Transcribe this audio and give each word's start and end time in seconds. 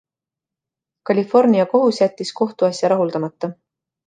California 1.09 1.67
kohus 1.75 2.01
jättis 2.05 2.33
kohtuasja 2.41 2.93
rahuldamata. 2.97 3.53